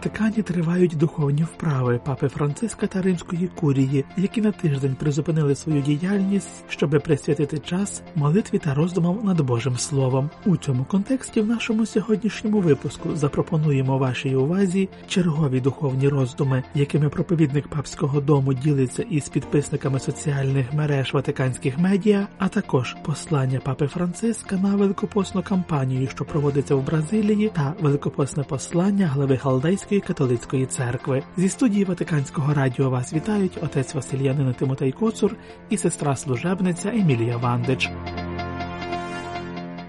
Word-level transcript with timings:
Ватикані 0.00 0.42
тривають 0.42 0.96
духовні 0.96 1.42
вправи 1.42 2.00
папи 2.04 2.28
Франциска 2.28 2.86
та 2.86 3.02
Римської 3.02 3.48
курії, 3.48 4.04
які 4.16 4.40
на 4.40 4.52
тиждень 4.52 4.96
призупинили 5.00 5.54
свою 5.54 5.82
діяльність, 5.82 6.64
щоби 6.68 7.00
присвятити 7.00 7.58
час 7.58 8.02
молитві 8.14 8.58
та 8.58 8.74
роздумам 8.74 9.20
над 9.24 9.40
Божим 9.40 9.76
Словом. 9.76 10.30
У 10.46 10.56
цьому 10.56 10.84
контексті 10.84 11.40
в 11.40 11.46
нашому 11.46 11.86
сьогоднішньому 11.86 12.60
випуску 12.60 13.16
запропонуємо 13.16 13.98
вашій 13.98 14.34
увазі 14.34 14.88
чергові 15.08 15.60
духовні 15.60 16.08
роздуми, 16.08 16.62
якими 16.74 17.08
проповідник 17.08 17.68
папського 17.68 18.20
дому 18.20 18.54
ділиться 18.54 19.02
із 19.02 19.28
підписниками 19.28 19.98
соціальних 19.98 20.72
мереж 20.72 21.14
ватиканських 21.14 21.78
медіа, 21.78 22.28
а 22.38 22.48
також 22.48 22.96
послання 23.04 23.60
папи 23.60 23.86
Франциска 23.86 24.56
на 24.56 24.76
великопосну 24.76 25.42
кампанію, 25.42 26.08
що 26.08 26.24
проводиться 26.24 26.74
в 26.74 26.86
Бразилії, 26.86 27.50
та 27.54 27.74
великопосне 27.80 28.42
послання 28.42 29.06
глави 29.06 29.40
Галдей. 29.42 29.78
Євангельської 29.92 30.00
католицької 30.00 30.66
церкви. 30.66 31.22
Зі 31.36 31.48
студії 31.48 31.84
Ватиканського 31.84 32.54
радіо 32.54 32.90
вас 32.90 33.12
вітають 33.12 33.58
отець 33.62 33.94
Васильянин 33.94 34.54
Тимотей 34.54 34.92
Коцур 34.92 35.36
і 35.70 35.76
сестра 35.76 36.16
служебниця 36.16 36.88
Емілія 36.88 37.36
Вандич. 37.36 37.90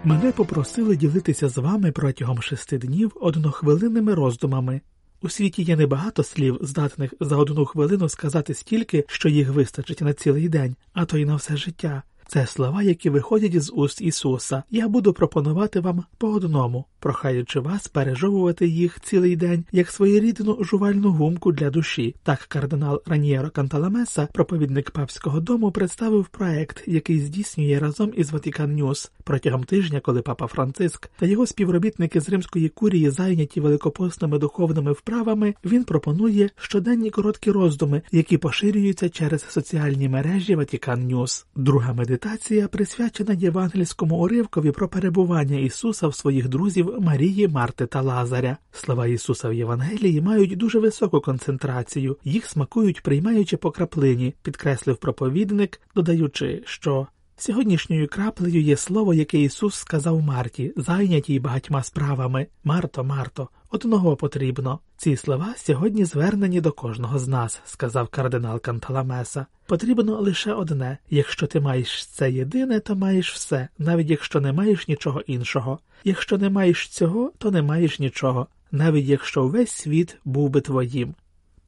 Мене 0.04 0.32
попросили 0.32 0.96
ділитися 0.96 1.50
з 1.50 1.58
вами 1.58 1.92
протягом 1.92 2.42
шести 2.42 2.78
днів 2.78 3.12
однохвилинними 3.16 4.14
роздумами. 4.14 4.82
У 5.22 5.30
світі 5.30 5.64
є 5.64 5.76
небагато 5.76 6.24
слів, 6.24 6.58
здатних 6.62 7.14
за 7.20 7.38
одну 7.38 7.66
хвилину 7.66 8.10
сказати 8.10 8.54
стільки, 8.54 9.06
що 9.08 9.30
їх 9.30 9.50
вистачить 9.50 10.02
на 10.02 10.14
цілий 10.14 10.50
день, 10.50 10.76
а 10.94 11.06
то 11.06 11.18
й 11.18 11.26
на 11.26 11.36
все 11.36 11.58
життя. 11.58 12.04
Це 12.34 12.48
слова, 12.48 12.84
які 12.84 13.10
виходять 13.10 13.62
з 13.62 13.72
уст 13.76 14.02
Ісуса. 14.02 14.64
Я 14.70 14.88
буду 14.88 15.14
пропонувати 15.14 15.80
вам 15.80 16.04
по 16.18 16.28
одному, 16.28 16.86
прохаючи 17.00 17.60
вас 17.60 17.88
пережовувати 17.88 18.68
їх 18.68 19.00
цілий 19.00 19.36
день 19.36 19.66
як 19.72 19.90
своєрідну 19.92 20.64
жувальну 20.64 21.12
гумку 21.12 21.52
для 21.52 21.70
душі. 21.70 22.16
Так 22.24 22.40
кардинал 22.40 23.02
Раньєро 23.06 23.50
Канталамеса, 23.50 24.28
проповідник 24.34 24.92
папського 24.92 25.40
дому, 25.40 25.72
представив 25.72 26.28
проект, 26.28 26.84
який 26.88 27.20
здійснює 27.20 27.80
разом 27.80 28.14
із 28.16 28.32
Ватикан 28.32 28.76
Ньюс. 28.76 29.12
Протягом 29.24 29.64
тижня, 29.64 30.00
коли 30.00 30.22
папа 30.22 30.48
Франциск 30.48 31.10
та 31.20 31.26
його 31.26 31.46
співробітники 31.46 32.22
з 32.22 32.30
римської 32.30 32.70
курії 32.70 33.10
зайняті 33.10 33.62
великопосними 33.62 34.40
духовними 34.40 34.92
вправами, 34.92 35.54
він 35.66 35.84
пропонує 35.84 36.50
щоденні 36.56 37.10
короткі 37.10 37.52
роздуми, 37.52 38.02
які 38.12 38.38
поширюються 38.38 39.10
через 39.10 39.46
соціальні 39.50 40.10
мережі 40.10 40.56
Ватикан 40.56 41.08
Ньюс. 41.08 41.46
Друга 41.56 41.94
медитація 42.26 42.68
присвячена 42.68 43.34
євангельському 43.34 44.16
уривкові 44.16 44.72
про 44.72 44.88
перебування 44.88 45.60
Ісуса 45.60 46.08
в 46.08 46.16
своїх 46.16 46.50
друзів 46.50 46.96
Марії, 47.00 47.48
Марти 47.48 47.86
та 47.86 48.02
Лазаря. 48.02 48.58
Слова 48.72 49.08
Ісуса 49.08 49.50
в 49.50 49.54
Євангелії 49.54 50.22
мають 50.22 50.58
дуже 50.58 50.80
високу 50.80 51.22
концентрацію, 51.22 52.18
їх 52.24 52.46
смакують, 52.46 53.04
приймаючи 53.04 53.58
по 53.58 53.72
краплині, 53.72 54.34
підкреслив 54.44 54.98
проповідник, 54.98 55.82
додаючи, 55.96 56.62
що. 56.66 57.08
Сьогоднішньою 57.38 58.08
краплею 58.08 58.62
є 58.62 58.78
слово, 58.78 59.14
яке 59.14 59.40
Ісус 59.40 59.76
сказав 59.76 60.22
Марті, 60.22 60.74
зайнятій 60.78 61.40
багатьма 61.40 61.84
справами. 61.84 62.48
Марто, 62.64 63.04
Марто, 63.04 63.50
одного 63.70 64.16
потрібно. 64.16 64.80
Ці 64.98 65.16
слова 65.16 65.54
сьогодні 65.58 66.06
звернені 66.06 66.62
до 66.62 66.72
кожного 66.72 67.20
з 67.20 67.28
нас, 67.28 67.62
сказав 67.66 68.08
кардинал 68.08 68.62
Канталамеса. 68.62 69.46
Потрібно 69.66 70.22
лише 70.22 70.54
одне 70.54 70.98
якщо 71.10 71.48
ти 71.48 71.60
маєш 71.60 72.06
це 72.06 72.32
єдине, 72.32 72.80
то 72.80 72.96
маєш 72.96 73.34
все, 73.34 73.68
навіть 73.78 74.10
якщо 74.10 74.42
не 74.42 74.54
маєш 74.54 74.88
нічого 74.88 75.22
іншого. 75.22 75.80
Якщо 76.04 76.38
не 76.38 76.50
маєш 76.50 76.88
цього, 76.88 77.32
то 77.38 77.52
не 77.52 77.62
маєш 77.62 78.00
нічого, 78.00 78.48
навіть 78.72 79.06
якщо 79.06 79.48
весь 79.48 79.72
світ 79.72 80.18
був 80.26 80.50
би 80.50 80.62
твоїм. 80.62 81.16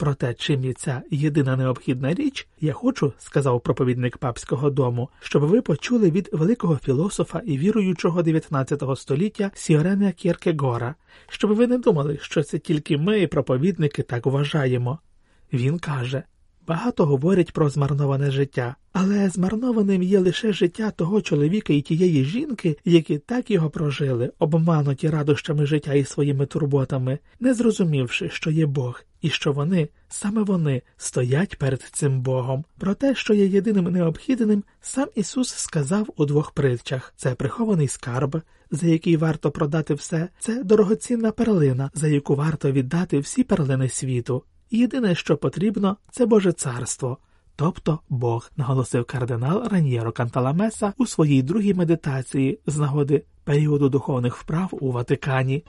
Проте, 0.04 0.34
чим 0.34 0.66
є 0.66 0.74
ця 0.74 1.02
єдина 1.12 1.56
необхідна 1.56 2.14
річ, 2.14 2.48
я 2.62 2.74
хочу, 2.74 3.14
сказав 3.18 3.62
проповідник 3.62 4.18
папського 4.18 4.70
дому, 4.70 5.10
щоб 5.20 5.44
ви 5.44 5.62
почули 5.62 6.12
від 6.12 6.30
великого 6.34 6.78
філософа 6.78 7.42
і 7.46 7.58
віруючого 7.58 8.24
19 8.24 8.84
століття 8.96 9.52
Сіорена 9.54 10.12
Кєркегора, 10.12 10.96
щоб 11.28 11.56
ви 11.56 11.68
не 11.68 11.78
думали, 11.78 12.18
що 12.22 12.44
це 12.44 12.60
тільки 12.60 12.98
ми, 12.98 13.28
проповідники, 13.28 14.04
так 14.04 14.26
вважаємо. 14.26 15.00
Він 15.54 15.80
каже 15.80 16.24
багато 16.68 17.06
говорять 17.06 17.52
про 17.52 17.70
змарноване 17.70 18.32
життя, 18.32 18.76
але 18.94 19.30
змарнованим 19.30 20.04
є 20.04 20.20
лише 20.20 20.54
життя 20.54 20.92
того 20.92 21.22
чоловіка 21.22 21.74
і 21.74 21.82
тієї 21.82 22.26
жінки, 22.26 22.78
які 22.86 23.18
так 23.18 23.52
його 23.52 23.70
прожили, 23.70 24.32
обмануті 24.40 25.10
радощами 25.10 25.66
життя 25.66 25.94
і 25.94 26.06
своїми 26.06 26.46
турботами, 26.46 27.20
не 27.40 27.54
зрозумівши, 27.54 28.30
що 28.30 28.52
є 28.52 28.66
Бог, 28.66 29.04
і 29.24 29.30
що 29.30 29.54
вони, 29.54 29.90
саме 30.10 30.44
вони, 30.44 30.82
стоять 30.98 31.58
перед 31.58 31.82
цим 31.82 32.22
Богом. 32.22 32.66
Про 32.80 32.94
те, 32.94 33.16
що 33.16 33.34
є 33.34 33.46
єдиним 33.46 33.86
необхідним, 33.86 34.64
сам 34.82 35.08
Ісус 35.16 35.50
сказав 35.50 36.08
у 36.18 36.26
двох 36.26 36.52
притчах 36.52 37.14
це 37.18 37.36
прихований 37.36 37.88
скарб, 37.88 38.42
за 38.72 38.88
який 38.88 39.18
варто 39.18 39.52
продати 39.52 39.94
все, 39.94 40.30
це 40.40 40.64
дорогоцінна 40.64 41.32
перлина, 41.32 41.92
за 41.94 42.08
яку 42.08 42.36
варто 42.36 42.72
віддати 42.72 43.20
всі 43.20 43.44
перлини 43.44 43.90
світу. 43.90 44.44
Єдине, 44.72 45.16
що 45.16 45.38
потрібно, 45.38 45.98
це 46.12 46.26
Боже 46.26 46.52
царство, 46.52 47.18
тобто 47.56 48.00
Бог, 48.10 48.52
наголосив 48.58 49.06
кардинал 49.06 49.68
Раньєро 49.72 50.12
Канталамеса 50.12 50.94
у 50.98 51.06
своїй 51.06 51.42
другій 51.42 51.74
медитації 51.74 52.60
з 52.68 52.78
нагоди 52.78 53.24
періоду 53.44 53.90
духовних 53.90 54.38
вправ 54.38 54.70
у 54.72 54.92
Ватикані. 54.92 55.64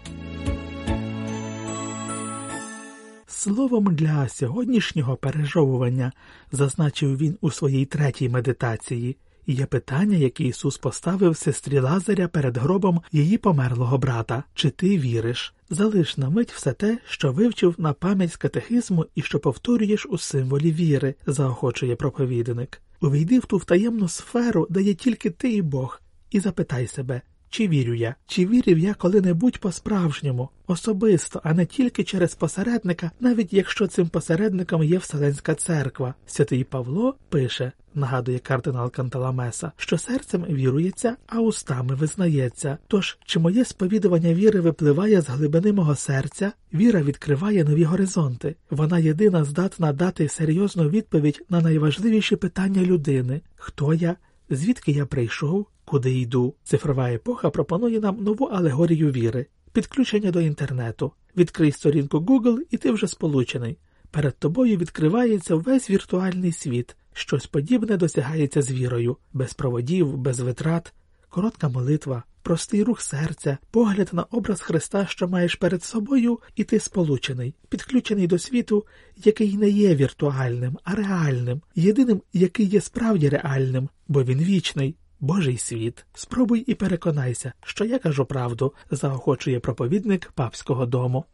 Словом 3.45 3.95
для 3.95 4.29
сьогоднішнього 4.29 5.17
пережовування, 5.17 6.13
зазначив 6.53 7.17
він 7.17 7.39
у 7.41 7.51
своїй 7.51 7.85
третій 7.85 8.29
медитації, 8.29 9.17
є 9.47 9.67
питання, 9.67 10.17
яке 10.17 10.45
Ісус 10.45 10.79
поставив 10.79 11.37
сестрі 11.37 11.79
Лазаря 11.79 12.29
перед 12.29 12.57
гробом 12.57 13.01
її 13.13 13.39
померлого 13.39 13.99
брата 13.99 14.45
чи 14.55 14.71
ти 14.71 14.99
віриш? 14.99 15.55
Залиш 15.71 16.17
на 16.17 16.31
мить 16.31 16.53
все 16.53 16.73
те, 16.73 16.99
що 17.09 17.33
вивчив 17.33 17.75
на 17.79 17.93
пам'ять 17.93 18.33
з 18.33 18.37
катехизму 18.37 19.07
і 19.15 19.23
що 19.23 19.39
повторюєш 19.39 20.07
у 20.11 20.19
символі 20.19 20.73
віри, 20.73 21.15
заохочує 21.27 21.97
проповідник. 21.97 22.83
Увійди 23.01 23.39
в 23.39 23.47
ту 23.47 23.57
втаємну 23.57 24.09
сферу, 24.09 24.67
де 24.71 24.83
є 24.83 24.95
тільки 24.95 25.31
ти 25.31 25.53
і 25.53 25.63
Бог, 25.63 26.01
і 26.31 26.41
запитай 26.41 26.87
себе, 26.87 27.23
чи 27.55 27.69
вірю 27.69 27.95
я, 27.95 28.15
чи 28.27 28.47
вірив 28.47 28.79
я 28.79 28.95
коли-небудь 28.95 29.59
по-справжньому, 29.59 30.49
особисто, 30.67 31.41
а 31.45 31.55
не 31.55 31.67
тільки 31.67 32.05
через 32.05 32.35
посередника, 32.35 33.11
навіть 33.21 33.53
якщо 33.53 33.87
цим 33.87 34.09
посередником 34.09 34.83
є 34.83 34.99
Вселенська 34.99 35.55
церква. 35.55 36.15
Святий 36.27 36.65
Павло 36.65 37.15
пише, 37.29 37.73
нагадує 37.95 38.39
кардинал 38.39 38.91
Канталамеса, 38.91 39.73
що 39.77 39.99
серцем 39.99 40.45
вірується, 40.45 41.17
а 41.27 41.41
устами 41.41 41.95
визнається. 41.95 42.79
Тож, 42.89 43.19
чи 43.27 43.39
моє 43.39 43.65
сповідування 43.65 44.35
віри 44.35 44.61
випливає 44.61 45.21
з 45.21 45.29
глибини 45.29 45.73
мого 45.73 45.95
серця, 45.95 46.53
віра 46.73 47.03
відкриває 47.03 47.65
нові 47.65 47.85
горизонти. 47.85 48.57
Вона 48.71 48.99
єдина 48.99 49.45
здатна 49.45 49.93
дати 49.93 50.29
серйозну 50.29 50.89
відповідь 50.89 51.45
на 51.49 51.61
найважливіші 51.61 52.37
питання 52.37 52.83
людини: 52.83 53.41
хто 53.57 53.95
я, 53.95 54.17
звідки 54.51 54.93
я 54.93 55.07
прийшов, 55.07 55.67
куди 55.95 56.21
йду. 56.21 56.55
Цифрова 56.65 57.11
епоха 57.11 57.51
пропонує 57.51 58.01
нам 58.01 58.17
нову 58.25 58.45
алегорію 58.45 59.11
віри, 59.11 59.47
підключення 59.73 60.31
до 60.31 60.41
інтернету. 60.41 61.13
Відкрий 61.37 61.73
сторінку 61.73 62.19
Google 62.19 62.59
і 62.71 62.77
ти 62.77 62.91
вже 62.91 63.07
сполучений. 63.07 63.79
Перед 64.11 64.39
тобою 64.39 64.77
відкривається 64.77 65.55
весь 65.55 65.91
віртуальний 65.91 66.53
світ, 66.53 66.97
щось 67.13 67.47
подібне 67.47 67.97
досягається 67.97 68.63
з 68.63 68.71
вірою, 68.71 69.17
без 69.33 69.55
проводів, 69.55 70.17
без 70.17 70.41
витрат, 70.41 70.93
коротка 71.29 71.69
молитва, 71.69 72.23
простий 72.43 72.83
рух 72.83 73.01
серця, 73.01 73.59
погляд 73.71 74.11
на 74.13 74.23
образ 74.23 74.61
Христа, 74.61 75.07
що 75.07 75.29
маєш 75.29 75.55
перед 75.55 75.85
собою, 75.85 76.39
і 76.57 76.65
ти 76.65 76.81
сполучений, 76.81 77.55
підключений 77.69 78.27
до 78.27 78.39
світу, 78.39 78.87
який 79.25 79.57
не 79.57 79.69
є 79.69 79.95
віртуальним, 79.95 80.79
а 80.85 80.95
реальним, 80.95 81.63
єдиним, 81.75 82.23
який 82.33 82.67
є 82.67 82.81
справді 82.81 83.29
реальним, 83.29 83.89
бо 84.09 84.25
він 84.25 84.39
вічний. 84.39 84.97
Божий 85.25 85.59
світ. 85.59 86.05
Спробуй 86.15 86.61
і 86.61 86.75
переконайся, 86.75 87.53
що 87.65 87.85
я 87.85 87.99
кажу 87.99 88.25
правду, 88.25 88.73
заохочує 88.91 89.61
проповідник 89.61 90.33
папського 90.35 90.87
дому. 90.87 91.25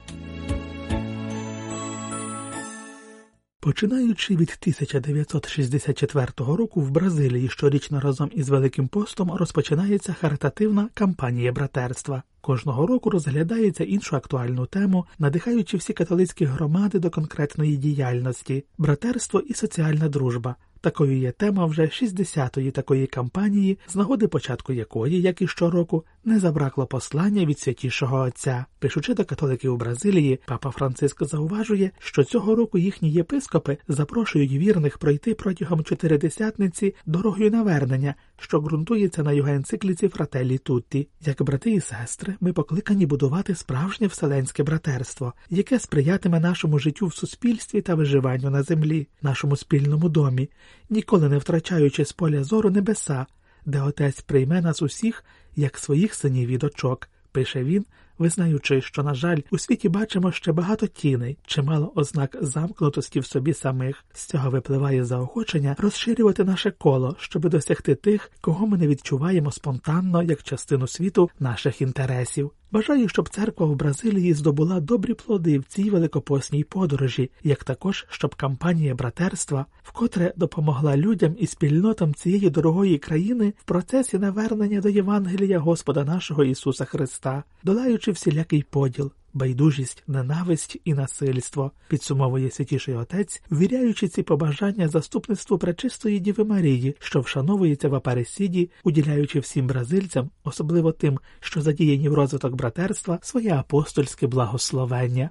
Починаючи 3.60 4.36
від 4.36 4.58
1964 4.60 6.26
року 6.38 6.80
в 6.80 6.90
Бразилії 6.90 7.48
щорічно 7.48 8.00
разом 8.00 8.30
із 8.34 8.48
Великим 8.48 8.88
постом 8.88 9.32
розпочинається 9.32 10.12
харитативна 10.12 10.88
кампанія 10.94 11.52
братерства. 11.52 12.22
Кожного 12.40 12.86
року 12.86 13.10
розглядається 13.10 13.84
іншу 13.84 14.16
актуальну 14.16 14.66
тему, 14.66 15.06
надихаючи 15.18 15.76
всі 15.76 15.92
католицькі 15.92 16.44
громади 16.44 16.98
до 16.98 17.10
конкретної 17.10 17.76
діяльності, 17.76 18.64
братерство 18.78 19.40
і 19.40 19.54
соціальна 19.54 20.08
дружба. 20.08 20.56
Такою 20.80 21.18
є 21.18 21.32
тема 21.32 21.66
вже 21.66 21.82
60-ї 21.82 22.70
такої 22.70 23.06
кампанії, 23.06 23.78
з 23.88 23.96
нагоди 23.96 24.28
початку 24.28 24.72
якої, 24.72 25.22
як 25.22 25.42
і 25.42 25.46
щороку, 25.46 26.04
не 26.24 26.40
забракло 26.40 26.86
послання 26.86 27.44
від 27.44 27.58
святішого 27.58 28.20
отця. 28.20 28.64
Пишучи 28.78 29.14
до 29.14 29.24
католиків 29.24 29.74
у 29.74 29.76
Бразилії, 29.76 30.40
папа 30.46 30.70
Франциск 30.70 31.24
зауважує, 31.24 31.90
що 31.98 32.24
цього 32.24 32.54
року 32.54 32.78
їхні 32.78 33.10
єпископи 33.10 33.78
запрошують 33.88 34.52
вірних 34.52 34.98
пройти 34.98 35.34
протягом 35.34 35.84
чотиридесятниці 35.84 36.94
дорогою 37.06 37.50
навернення, 37.50 38.14
що 38.38 38.60
ґрунтується 38.60 39.22
на 39.22 39.32
його 39.32 39.48
енцикліці 39.48 40.08
Фрателі 40.08 40.58
Тутті. 40.58 41.08
Як 41.20 41.42
брати 41.42 41.70
і 41.70 41.80
сестри, 41.80 42.34
ми 42.40 42.52
покликані 42.52 43.06
будувати 43.06 43.54
справжнє 43.54 44.06
вселенське 44.06 44.62
братерство, 44.62 45.32
яке 45.50 45.78
сприятиме 45.78 46.40
нашому 46.40 46.78
життю 46.78 47.06
в 47.06 47.14
суспільстві 47.14 47.80
та 47.80 47.94
виживанню 47.94 48.50
на 48.50 48.62
землі, 48.62 49.08
нашому 49.22 49.56
спільному 49.56 50.08
домі 50.08 50.48
ніколи 50.90 51.28
не 51.28 51.38
втрачаючи 51.38 52.04
з 52.04 52.12
поля 52.12 52.44
зору 52.44 52.70
небеса, 52.70 53.26
де 53.64 53.80
отець 53.80 54.20
прийме 54.20 54.60
нас 54.60 54.82
усіх 54.82 55.24
як 55.56 55.78
своїх 55.78 56.14
синів 56.14 56.48
і 56.48 56.58
дочок, 56.58 57.08
пише 57.32 57.64
він, 57.64 57.86
визнаючи, 58.20 58.80
що, 58.80 59.02
на 59.02 59.14
жаль, 59.14 59.38
у 59.50 59.58
світі 59.58 59.88
бачимо 59.88 60.32
ще 60.32 60.52
багато 60.52 60.86
тіней, 60.86 61.38
чимало 61.46 61.92
ознак 61.94 62.36
замкнутості 62.40 63.20
в 63.20 63.26
собі 63.26 63.54
самих. 63.54 64.04
З 64.12 64.24
цього 64.24 64.50
випливає 64.50 65.04
заохочення 65.04 65.76
розширювати 65.78 66.44
наше 66.44 66.70
коло, 66.70 67.16
щоби 67.18 67.48
досягти 67.48 67.94
тих, 67.94 68.30
кого 68.40 68.66
ми 68.66 68.78
не 68.78 68.86
відчуваємо 68.86 69.52
спонтанно 69.52 70.22
як 70.22 70.42
частину 70.42 70.86
світу 70.86 71.30
наших 71.38 71.80
інтересів. 71.80 72.50
Бажаю, 72.72 73.08
щоб 73.08 73.28
церква 73.28 73.66
в 73.66 73.76
Бразилії 73.76 74.34
здобула 74.34 74.80
добрі 74.80 75.14
плоди 75.14 75.58
в 75.58 75.64
цій 75.64 75.90
великопосній 75.90 76.64
подорожі, 76.64 77.30
як 77.42 77.64
також 77.64 78.06
щоб 78.10 78.34
кампанія 78.34 78.94
братерства 78.94 79.66
вкотре 79.82 80.32
допомогла 80.36 80.96
людям 80.96 81.36
і 81.38 81.46
спільнотам 81.46 82.14
цієї 82.14 82.50
дорогої 82.50 82.98
країни 82.98 83.52
в 83.58 83.64
процесі 83.64 84.18
навернення 84.18 84.80
до 84.80 84.88
Євангелія 84.88 85.58
Господа 85.58 86.04
нашого 86.04 86.44
Ісуса 86.44 86.84
Христа, 86.84 87.44
долаючи 87.64 88.09
всілякий 88.12 88.62
поділ, 88.62 89.12
байдужість, 89.34 90.02
ненависть 90.06 90.76
і 90.84 90.94
насильство, 90.94 91.72
підсумовує 91.88 92.50
святіший 92.50 92.94
отець, 92.94 93.42
ввіряючи 93.50 94.08
ці 94.08 94.22
побажання 94.22 94.88
заступництву 94.88 95.58
пречистої 95.58 96.20
Діви 96.20 96.44
Марії, 96.44 96.96
що 96.98 97.20
вшановується 97.20 97.88
в 97.88 97.94
Апаресіді, 97.94 98.70
уділяючи 98.84 99.40
всім 99.40 99.66
бразильцям, 99.66 100.30
особливо 100.44 100.92
тим, 100.92 101.18
що 101.40 101.60
задіяні 101.60 102.08
в 102.08 102.14
розвиток 102.14 102.54
братерства, 102.54 103.18
своє 103.22 103.54
апостольське 103.54 104.26
благословення. 104.26 105.30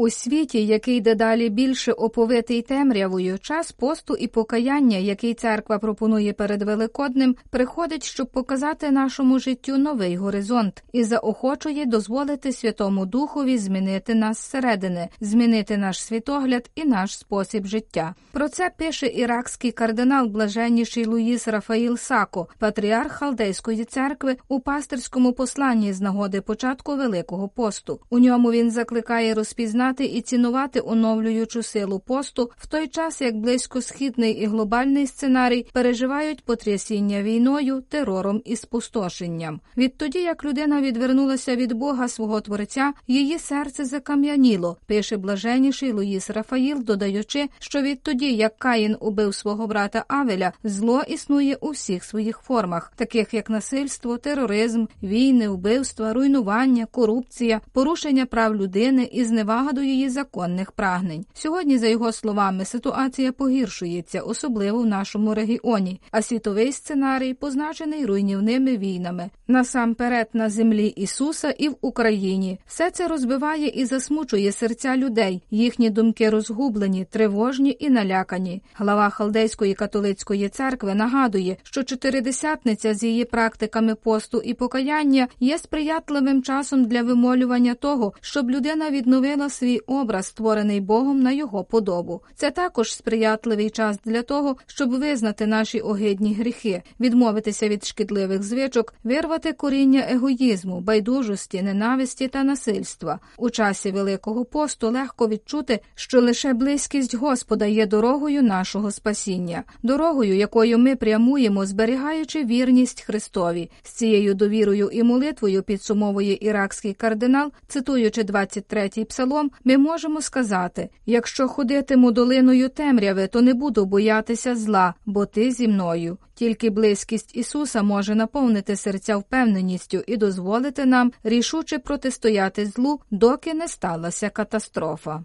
У 0.00 0.10
світі, 0.10 0.66
який 0.66 1.00
дедалі 1.00 1.48
більше 1.48 1.92
оповитий 1.92 2.62
темрявою, 2.62 3.38
час 3.38 3.72
посту 3.72 4.14
і 4.14 4.26
покаяння, 4.26 4.96
який 4.96 5.34
церква 5.34 5.78
пропонує 5.78 6.32
перед 6.32 6.62
Великодним, 6.62 7.36
приходить, 7.50 8.04
щоб 8.04 8.30
показати 8.30 8.90
нашому 8.90 9.38
життю 9.38 9.78
новий 9.78 10.16
горизонт 10.16 10.84
і 10.92 11.04
заохочує 11.04 11.86
дозволити 11.86 12.52
Святому 12.52 13.06
Духові 13.06 13.58
змінити 13.58 14.14
нас 14.14 14.38
зсередини, 14.38 15.08
змінити 15.20 15.76
наш 15.76 16.02
світогляд 16.02 16.70
і 16.74 16.84
наш 16.84 17.18
спосіб 17.18 17.66
життя. 17.66 18.14
Про 18.32 18.48
це 18.48 18.70
пише 18.78 19.06
іракський 19.06 19.72
кардинал 19.72 20.26
блаженніший 20.26 21.04
Луїс 21.04 21.48
Рафаїл 21.48 21.96
Сако, 21.96 22.48
патріарх 22.58 23.12
Халдейської 23.12 23.84
церкви, 23.84 24.36
у 24.48 24.60
пастирському 24.60 25.32
посланні 25.32 25.92
з 25.92 26.00
нагоди 26.00 26.40
початку 26.40 26.96
Великого 26.96 27.48
посту. 27.48 28.00
У 28.10 28.18
ньому 28.18 28.52
він 28.52 28.70
закликає 28.70 29.34
розпізнати 29.34 29.89
і 29.98 30.20
цінувати 30.20 30.80
оновлюючу 30.84 31.62
силу 31.62 31.98
посту 31.98 32.50
в 32.56 32.66
той 32.66 32.88
час, 32.88 33.20
як 33.20 33.36
близькосхідний 33.36 34.32
і 34.32 34.46
глобальний 34.46 35.06
сценарій 35.06 35.66
переживають 35.72 36.44
потрясіння 36.44 37.22
війною, 37.22 37.82
терором 37.88 38.42
і 38.44 38.56
спустошенням. 38.56 39.60
Відтоді, 39.76 40.18
як 40.18 40.44
людина 40.44 40.80
відвернулася 40.80 41.56
від 41.56 41.72
Бога 41.72 42.08
свого 42.08 42.40
Творця, 42.40 42.92
її 43.08 43.38
серце 43.38 43.84
закам'яніло, 43.84 44.76
пише 44.86 45.16
блаженніший 45.16 45.92
Луїс 45.92 46.30
Рафаїл, 46.30 46.82
додаючи, 46.84 47.48
що 47.58 47.82
відтоді, 47.82 48.32
як 48.32 48.58
Каїн 48.58 48.96
убив 49.00 49.34
свого 49.34 49.66
брата 49.66 50.04
Авеля, 50.08 50.52
зло 50.64 51.02
існує 51.08 51.56
у 51.60 51.70
всіх 51.70 52.04
своїх 52.04 52.38
формах, 52.38 52.92
таких 52.96 53.34
як 53.34 53.50
насильство, 53.50 54.16
тероризм, 54.16 54.86
війни, 55.02 55.48
вбивства, 55.48 56.12
руйнування, 56.12 56.86
корупція, 56.86 57.60
порушення 57.72 58.26
прав 58.26 58.56
людини 58.56 59.08
і 59.12 59.24
зневага 59.24 59.72
до 59.72 59.79
її 59.82 60.08
законних 60.08 60.72
прагнень. 60.72 61.24
Сьогодні, 61.34 61.78
за 61.78 61.86
його 61.86 62.12
словами, 62.12 62.64
ситуація 62.64 63.32
погіршується, 63.32 64.20
особливо 64.20 64.78
в 64.82 64.86
нашому 64.86 65.34
регіоні, 65.34 66.00
а 66.10 66.22
світовий 66.22 66.72
сценарій 66.72 67.34
позначений 67.34 68.06
руйнівними 68.06 68.76
війнами 68.76 69.30
насамперед 69.48 70.28
на 70.32 70.50
землі 70.50 70.86
Ісуса 70.86 71.50
і 71.50 71.68
в 71.68 71.76
Україні. 71.80 72.58
Все 72.66 72.90
це 72.90 73.08
розбиває 73.08 73.68
і 73.68 73.84
засмучує 73.84 74.52
серця 74.52 74.96
людей. 74.96 75.42
Їхні 75.50 75.90
думки 75.90 76.30
розгублені, 76.30 77.06
тривожні 77.10 77.76
і 77.80 77.90
налякані. 77.90 78.62
Глава 78.74 79.10
Халдейської 79.10 79.74
католицької 79.74 80.48
церкви 80.48 80.94
нагадує, 80.94 81.56
що 81.62 81.82
чотиридесятниця 81.82 82.94
з 82.94 83.02
її 83.02 83.24
практиками 83.24 83.94
посту 83.94 84.42
і 84.44 84.54
покаяння 84.54 85.28
є 85.40 85.58
сприятливим 85.58 86.42
часом 86.42 86.84
для 86.84 87.02
вимолювання 87.02 87.74
того, 87.74 88.12
щоб 88.20 88.50
людина 88.50 88.90
відновила 88.90 89.48
свій 89.48 89.69
образ, 89.78 90.26
створений 90.26 90.80
Богом 90.80 91.22
на 91.22 91.32
його 91.32 91.64
подобу. 91.64 92.22
Це 92.34 92.50
також 92.50 92.94
сприятливий 92.94 93.70
час 93.70 93.98
для 94.04 94.22
того, 94.22 94.56
щоб 94.66 94.90
визнати 94.90 95.46
наші 95.46 95.80
огидні 95.80 96.34
гріхи, 96.34 96.82
відмовитися 97.00 97.68
від 97.68 97.84
шкідливих 97.84 98.42
звичок, 98.42 98.94
вирвати 99.04 99.52
коріння 99.52 100.06
егоїзму, 100.10 100.80
байдужості, 100.80 101.62
ненависті 101.62 102.28
та 102.28 102.44
насильства. 102.44 103.18
У 103.36 103.50
часі 103.50 103.90
Великого 103.90 104.44
посту 104.44 104.90
легко 104.90 105.28
відчути, 105.28 105.80
що 105.94 106.20
лише 106.20 106.52
близькість 106.52 107.14
Господа 107.14 107.66
є 107.66 107.86
дорогою 107.86 108.42
нашого 108.42 108.90
спасіння, 108.90 109.64
дорогою, 109.82 110.36
якою 110.36 110.78
ми 110.78 110.96
прямуємо, 110.96 111.66
зберігаючи 111.66 112.44
вірність 112.44 113.02
Христові. 113.02 113.70
З 113.82 113.90
цією 113.90 114.34
довірою 114.34 114.88
і 114.92 115.02
молитвою 115.02 115.62
підсумовує 115.62 116.38
іракський 116.40 116.94
кардинал, 116.94 117.52
цитуючи 117.68 118.22
23-й 118.22 119.04
псалом, 119.04 119.50
ми 119.64 119.78
можемо 119.78 120.20
сказати: 120.20 120.88
якщо 121.06 121.48
ходитиму 121.48 122.12
долиною 122.12 122.68
темряви, 122.68 123.26
то 123.26 123.42
не 123.42 123.54
буду 123.54 123.84
боятися 123.84 124.56
зла, 124.56 124.94
бо 125.06 125.26
ти 125.26 125.50
зі 125.50 125.68
мною. 125.68 126.18
Тільки 126.34 126.70
близькість 126.70 127.36
Ісуса 127.36 127.82
може 127.82 128.14
наповнити 128.14 128.76
серця 128.76 129.16
впевненістю 129.16 130.02
і 130.06 130.16
дозволити 130.16 130.86
нам 130.86 131.12
рішуче 131.24 131.78
протистояти 131.78 132.66
злу, 132.66 133.00
доки 133.10 133.54
не 133.54 133.68
сталася 133.68 134.30
катастрофа. 134.30 135.24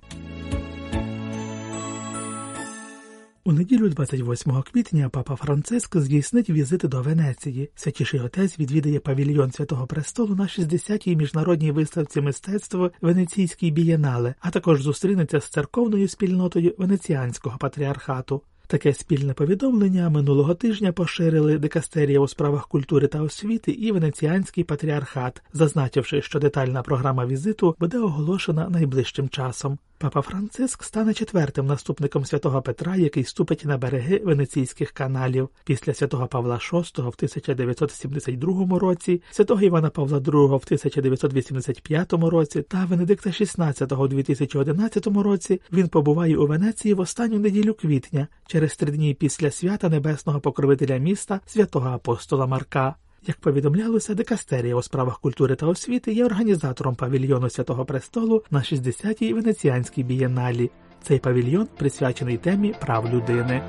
У 3.47 3.51
неділю 3.51 3.89
28 3.89 4.61
квітня 4.61 5.09
папа 5.09 5.35
Франциск 5.35 5.97
здійснить 5.97 6.49
візити 6.49 6.87
до 6.87 7.01
Венеції. 7.01 7.69
Святіший 7.75 8.19
отець 8.19 8.59
відвідає 8.59 8.99
павільйон 8.99 9.51
Святого 9.51 9.87
Престолу 9.87 10.35
на 10.35 10.43
60-й 10.43 11.15
міжнародній 11.15 11.71
виставці 11.71 12.21
мистецтва 12.21 12.91
Венеційській 13.01 13.71
бієнале, 13.71 14.35
а 14.39 14.51
також 14.51 14.81
зустрінеться 14.81 15.39
з 15.39 15.49
церковною 15.49 16.07
спільнотою 16.07 16.75
Венеціанського 16.77 17.57
патріархату. 17.57 18.41
Таке 18.67 18.93
спільне 18.93 19.33
повідомлення 19.33 20.09
минулого 20.09 20.53
тижня 20.53 20.91
поширили 20.91 21.57
дикастерія 21.57 22.19
у 22.19 22.27
справах 22.27 22.67
культури 22.67 23.07
та 23.07 23.21
освіти 23.21 23.71
і 23.71 23.91
Венеціанський 23.91 24.63
патріархат, 24.63 25.43
зазначивши, 25.53 26.21
що 26.21 26.39
детальна 26.39 26.81
програма 26.81 27.25
візиту 27.25 27.75
буде 27.79 27.99
оголошена 27.99 28.69
найближчим 28.69 29.29
часом. 29.29 29.77
Папа 29.97 30.21
Франциск 30.21 30.83
стане 30.83 31.13
четвертим 31.13 31.67
наступником 31.67 32.25
святого 32.25 32.61
Петра, 32.61 32.95
який 32.95 33.23
ступить 33.23 33.65
на 33.65 33.77
береги 33.77 34.21
венеційських 34.25 34.91
каналів 34.91 35.49
після 35.63 35.93
святого 35.93 36.27
Павла 36.27 36.55
VI 36.55 36.95
в 36.95 37.15
1972 37.17 38.79
році, 38.79 39.21
святого 39.31 39.61
Івана 39.61 39.89
Павла 39.89 40.19
II 40.19 40.47
в 40.47 40.63
1985 40.63 42.13
році 42.13 42.61
та 42.61 42.85
Венедикта 42.85 43.29
XVI 43.29 43.97
у 43.97 44.07
2011 44.07 45.07
році. 45.07 45.61
Він 45.71 45.87
побуває 45.87 46.37
у 46.37 46.47
Венеції 46.47 46.93
в 46.93 46.99
останню 46.99 47.39
неділю 47.39 47.73
квітня 47.73 48.27
через 48.47 48.75
три 48.75 48.91
дні 48.91 49.13
після 49.13 49.51
свята 49.51 49.89
небесного 49.89 50.39
покровителя 50.39 50.97
міста 50.97 51.39
святого 51.45 51.89
апостола 51.89 52.45
Марка. 52.45 52.95
Як 53.27 53.37
повідомлялося, 53.37 54.15
Декастерія 54.15 54.75
у 54.75 54.81
справах 54.81 55.19
культури 55.19 55.55
та 55.55 55.65
освіти 55.65 56.13
є 56.13 56.25
організатором 56.25 56.95
павільйону 56.95 57.49
Святого 57.49 57.85
Престолу 57.85 58.43
на 58.51 58.59
60-й 58.59 59.33
Венеціанській 59.33 60.03
бієналі. 60.03 60.71
Цей 61.03 61.19
павільйон 61.19 61.67
присвячений 61.77 62.37
темі 62.37 62.73
прав 62.81 63.13
людини. 63.13 63.61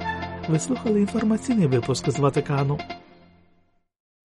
Ви 0.49 0.59
слухали 0.59 1.01
інформаційний 1.01 1.67
випуск 1.67 2.11
з 2.11 2.19
Ватикану. 2.19 2.79